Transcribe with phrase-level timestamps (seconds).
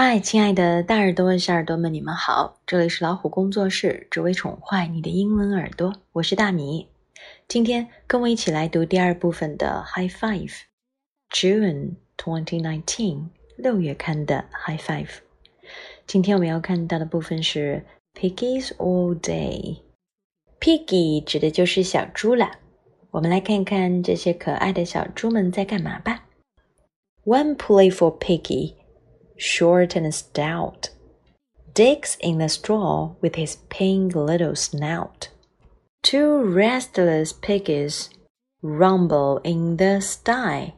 [0.00, 2.60] 嗨，亲爱的大耳朵、小耳朵们，你们好！
[2.64, 5.92] 这里是老虎工作室，只为宠坏你的英文耳朵。
[6.12, 6.86] 我是大米。
[7.48, 15.08] 今天跟我一起来读第二部分的 High Five，June twenty nineteen，六月刊的 High Five。
[16.06, 17.84] 今天我们要看到的部分是
[18.14, 19.78] Piggies All Day。
[20.60, 22.52] Piggy 指的就是小猪了。
[23.10, 26.26] 我们来看看这些可爱的小猪们在干嘛吧。
[27.24, 28.74] One playful piggy
[29.38, 30.90] short and stout,
[31.72, 35.28] digs in the straw with his pink little snout.
[36.02, 38.10] Two restless piggies
[38.62, 40.74] rumble in the sty,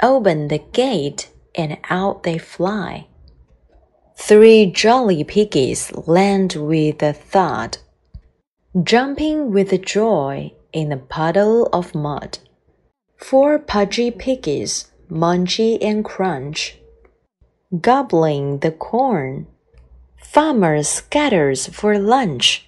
[0.00, 3.06] open the gate, and out they fly.
[4.16, 7.78] Three jolly piggies land with a thud,
[8.82, 12.38] jumping with joy in a puddle of mud.
[13.16, 16.78] Four pudgy piggies, munchy and crunch,
[17.71, 19.45] gobbling the corn.
[20.17, 22.61] Farmer scatters for lunch.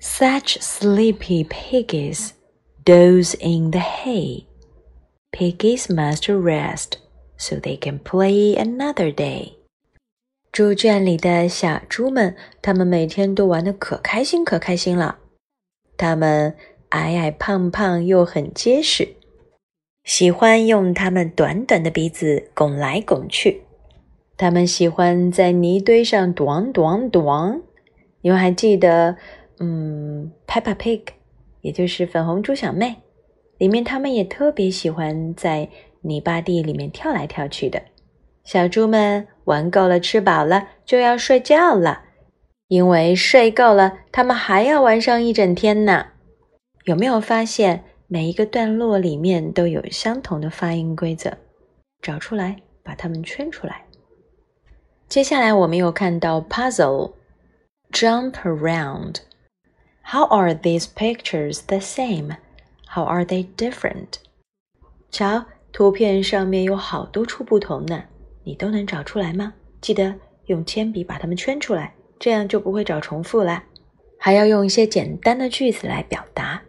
[0.00, 2.34] Such sleepy piggies
[2.84, 4.46] doze in the hay.
[5.32, 6.98] Piggies must rest
[7.36, 9.54] so they can play another day.
[10.50, 15.18] 猪圈里的小猪们，它们每天都玩的可开心可开心了。
[15.96, 16.56] 它们
[16.90, 19.16] 矮矮胖胖又很结实，
[20.04, 23.62] 喜欢用它们短短的鼻子拱来拱去。
[24.35, 27.61] 他们喜欢在泥堆上咚咚咚。
[28.21, 29.17] 你们还记得，
[29.59, 31.01] 嗯，Peppa Pig，
[31.61, 32.95] 也就是粉红猪小妹，
[33.57, 35.69] 里面他们也特别喜欢在
[36.01, 37.81] 泥巴地里面跳来跳去的。
[38.43, 42.01] 小猪们玩够了，吃饱了就要睡觉了，
[42.67, 46.07] 因为睡够了，他们还要玩上一整天呢。
[46.85, 51.37] 有没有发现每一个段落里面都有相同的发音规则？
[52.01, 53.82] 找出来，把它们圈出来。
[55.13, 57.11] 接下来我们又看到 puzzle
[57.91, 59.17] jump around.
[60.01, 62.37] How are these pictures the same?
[62.87, 64.15] How are they different?
[65.11, 68.05] 瞧，图片上面有好多处不同呢，
[68.43, 69.53] 你都能找出来吗？
[69.79, 70.15] 记得
[70.47, 73.65] 用铅笔把它们圈出来，这样就不会找重复啦。
[74.17, 76.63] 还要用一些简单的句子来表达。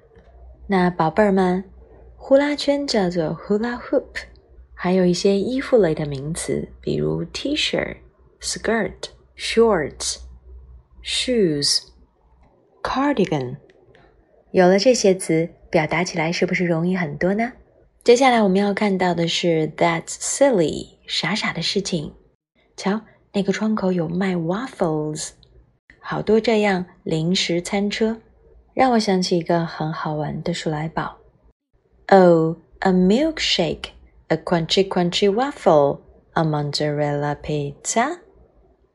[0.67, 1.65] 那宝贝儿们，
[2.17, 4.05] 呼啦圈叫做 hula hoop，
[4.75, 8.04] 还有一些衣服类的名词，比如 T-shirt。
[8.44, 10.18] skirt, shorts,
[11.04, 11.80] shoes,
[12.82, 13.58] cardigan。
[14.52, 17.54] 有了这些词，表达起来是不是容易很多呢？
[18.04, 22.14] 接下来我们要看到的是 "That's silly"，傻傻的事情。
[22.76, 23.02] 瞧，
[23.34, 25.32] 那个窗口有卖 waffles，
[26.00, 28.18] 好多这样零食餐车，
[28.74, 31.18] 让我想起一个很好玩的数来宝。
[32.08, 33.90] Oh, a milkshake,
[34.30, 36.00] a crunchy crunchy waffle,
[36.34, 38.20] a mozzarella pizza.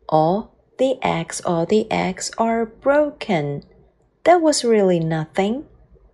[0.09, 3.63] All the eggs, all the eggs are broken.
[4.25, 5.65] That was really nothing.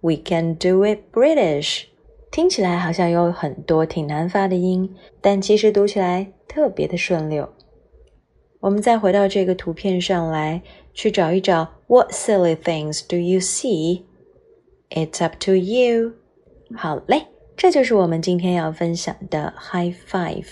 [0.01, 1.85] We can do it British.
[2.31, 7.53] 听起来好像有很多挺难发的音，但其实读起来特别的顺溜。
[8.61, 10.63] 我们再回到这个图片上来，
[10.95, 14.05] 去找一找 What silly things do you see?
[14.91, 16.13] It's up to you.
[16.77, 17.27] 好嘞，
[17.57, 20.47] 这就是我们今天要分享的 High Five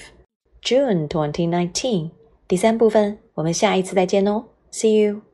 [0.62, 2.10] June 2019
[2.53, 3.17] 第三部分。
[3.33, 5.32] 我们下一次再见哦，See you。